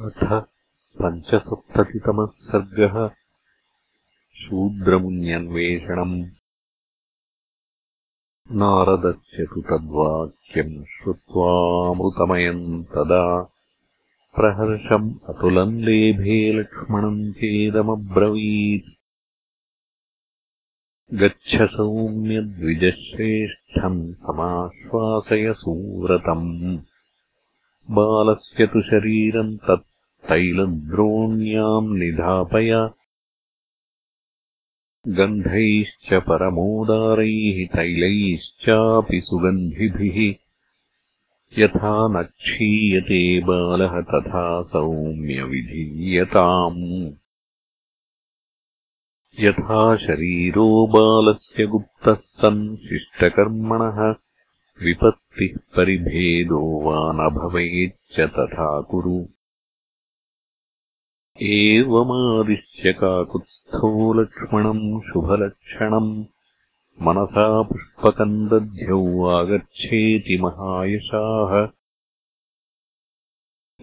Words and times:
अथ 0.00 0.46
पञ्चसप्ततितमः 1.02 2.26
सर्गः 2.26 3.10
शूद्रमुन्यन्वेषणम्। 4.34 6.24
नारदस्य 8.52 9.44
तु 9.44 9.60
तद्वाक्यम् 9.60 10.84
श्रुत्वामृतमयम् 10.84 12.84
तदा 12.84 13.52
प्रहर्षम् 14.36 15.14
अतुलम् 15.28 15.80
लेभे 15.80 16.52
लक्ष्मणम् 16.52 17.32
चेदमब्रवीत्। 17.32 18.90
गच्छ 21.14 21.62
सौम्यद्विजश्रेष्ठम् 21.62 24.14
समाश्वासय 24.14 25.52
सुव्रतम् 25.52 26.78
बालस्य 27.90 28.66
तु 28.66 28.82
शरीरम् 28.82 29.56
तत् 29.56 30.28
तैलद्रोण्याम् 30.28 31.98
निधापय। 31.98 32.90
गन्धैश्च 35.08 36.14
परमोदारैः 36.14 37.76
तैलैश्चापि 37.76 39.20
सुगन्धिभिः। 39.20 40.34
यथा 41.58 42.08
न 42.08 42.22
क्षीयते 42.22 43.40
बालः 43.40 44.00
तथा 44.00 44.62
सौम्यविधीयताम्। 44.62 47.12
यथा 49.40 49.96
शरीरो 49.96 50.86
बालस्य 50.86 51.66
गुप्तः 51.66 52.14
सन् 52.14 52.76
शिष्टकर्मणः 52.76 54.14
विपत्तिः 54.82 55.76
परिभेदो 55.76 56.58
वा 56.58 57.12
न 57.12 57.30
भवेच्च 57.30 58.20
तथा 58.20 58.80
कुरु। 58.80 59.28
एवमादिश्य 61.42 62.92
काकुत्स्थो 62.92 64.12
लक्ष्मणम् 64.12 65.00
शुभलक्षणम् 65.00 66.24
मनसा 67.02 67.62
पुष्पकम् 67.62 68.48
दध्यौ 68.48 69.26
आगच्छेति 69.26 70.42
महायशाः। 70.42 71.68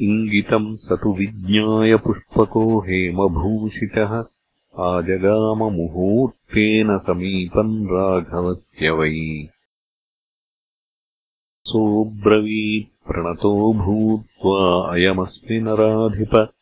इङ्गितम् 0.00 0.76
स 0.76 0.88
तु 0.92 1.14
विज्ञाय 1.14 1.96
पुष्पको 1.96 2.80
हेमभूषितः। 2.80 4.24
आजगाममुहूर्तेन 4.78 6.98
समीपम् 6.98 7.86
राघवस्य 7.86 8.90
वै 8.90 9.48
सोऽब्रवीत्प्रणतो 11.70 13.72
भूत्वा 13.72 14.92
अयमस्मि 14.92 15.58
नराधिप। 15.58 16.52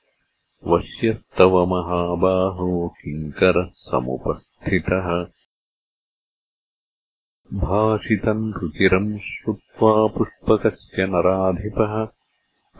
वश्यस्तव 0.67 1.67
महाबाहो 1.67 2.89
किङ्करः 2.89 3.65
समुपस्थितः। 3.65 5.27
भाषितम् 7.59 8.63
रुचिरम् 8.63 9.19
श्रुत्वा 9.19 10.07
पुष्पकस्य 10.07 11.07
नराधिपः। 11.07 12.09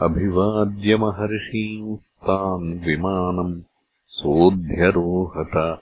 अभिवाद्यमहर्षींस्तान् 0.07 2.85
विमानम् 2.85 3.63
सोऽध्यरोहत 4.09 5.81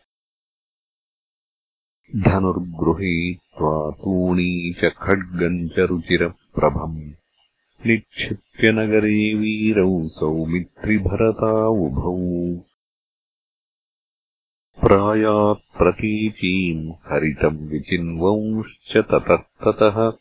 धनुर्गृहीत्वा 2.15 3.91
तूणी 3.91 4.73
च 4.73 4.85
खड्गम् 4.85 5.69
च 5.69 5.79
रुचिरप्रभम्। 5.79 7.11
निक्षिप्य 7.87 8.73
नगरे 8.73 9.35
वीरौ 9.35 10.09
सौमित्रिभरता 10.09 11.69
उभौ। 11.69 12.57
प्रायात्प्रतीचीम् 14.87 16.91
हरितम् 16.91 17.69
विचिन्वंश्च 17.69 18.97
ततस्ततः। 18.97 20.13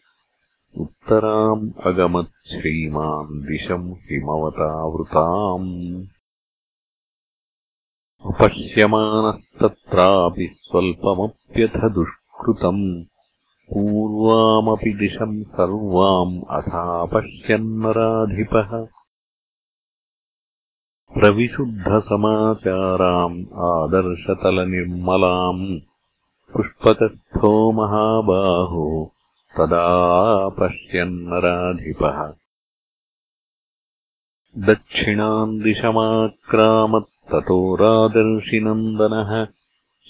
उत्तराम् 0.77 1.71
अगमत् 1.85 2.27
श्रीमान् 2.27 3.41
दिशम् 3.41 3.91
हिमवतावृताम् 3.91 6.05
अपश्यमानस्तत्रापि 9.65 10.49
स्वल्पमप्यथ 10.53 11.89
दुष्कृतम्। 11.89 13.03
पूर्वामपि 13.73 14.93
दिशम् 14.93 15.43
सर्वाम् 15.43 16.41
अथापश्यन्नराधिपः। 16.49 18.87
प्रविशुद्धसमाचाराम् 21.19 23.45
आदर्शतलनिर्मलाम्। 23.53 25.79
पुष्पकस्थो 26.53 27.71
महाबाहो 27.71 29.13
तदापश्यन्नराधिपः। 29.57 32.33
दक्षिणाम् 34.57 35.59
दिशमाक्रामत्ततो 35.59 37.75
रादर्शिनन्दनः 37.75 39.54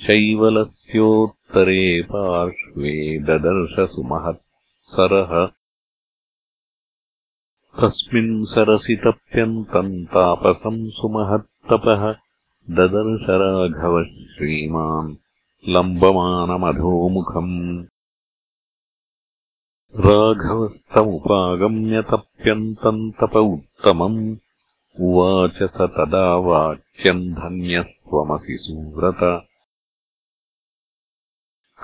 शैवलस्योत्तरे 0.02 2.02
पार्श्वे 2.02 3.20
ददर्शसुमहत्सरः 3.20 5.50
तस्मिन् 7.80 8.46
सरसि 8.46 8.96
तप्यन्तम् 8.96 10.06
तापसम् 10.06 10.90
सुमहत्तपः। 10.90 12.16
ददर्श 12.70 13.30
राघवः 13.30 14.04
श्रीमान् 14.04 15.16
लम्बमानमधोमुखम्। 15.70 17.86
राघवस्तमुपागम्य 20.06 22.02
तप्यन्तम् 22.02 23.12
तप 23.12 23.36
उत्तमम्। 23.36 24.36
उवाच 25.02 25.64
स 25.64 25.78
तदा 25.82 26.36
वाच्यम् 26.36 27.34
धन्यस्त्वमसि 27.34 28.58
सुव्रत 28.62 29.48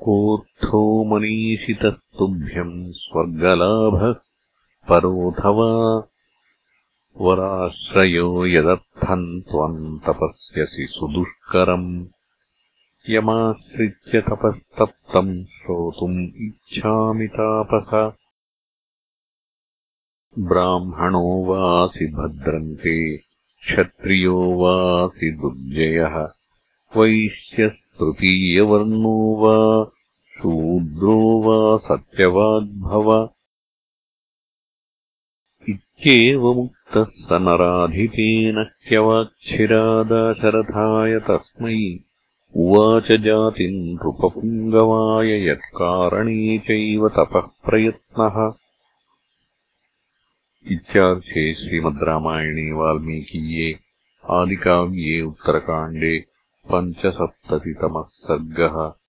कोऽर्थो 0.03 0.81
मनीषितस्तुभ्यम् 1.13 2.75
स्वर्गलाभः 3.01 4.13
परोऽथवा 4.89 5.71
वराश्रयो 7.25 8.29
यदर्थम् 8.55 9.27
त्वम् 9.49 9.99
तपस्यसि 10.07 10.85
सुदुष्करम् 10.97 11.89
यमाश्रित्य 13.09 14.21
तपस्तप्तम् 14.21 15.45
श्रोतुम् 15.45 16.27
इच्छामि 16.35 17.27
तापस। 17.27 18.13
ब्राह्मणो 20.39 21.45
वासि 21.45 22.05
भद्रन्ते 22.05 23.17
क्षत्रियो 23.17 24.41
वासि 24.41 25.31
दुर्जयः। 25.31 26.27
वैश्यस्तृतीयवर्णो 26.97 29.35
वा 29.35 29.91
शूद्रो 30.37 31.41
वा 31.41 31.77
सत्यवाग्भव। 31.77 33.29
इत्येवमुक्तः 35.69 37.03
स 37.03 37.27
नराधिपेन 37.31 38.71
ह्यवाच्छिरादाशरथाय 38.87 41.19
तस्मै 41.19 41.99
उवाच 42.55 43.11
जातिम् 43.11 43.95
नृपपुङ्गवाय 43.95 45.49
यत्कारणे 45.49 46.57
चैव 46.57 47.09
तपः 47.09 47.39
प्रयत्नः। 47.39 48.53
इत्यार्थे 50.71 51.53
श्रीमद् 51.53 52.03
रामायणे 52.03 52.71
वाल्मीकीये 52.71 53.79
आदिकाव्ये 54.29 55.21
उत्तरकाण्डे 55.21 56.19
पञ्चसप्ततितमः 56.71 58.03
सर्गः 58.07 59.00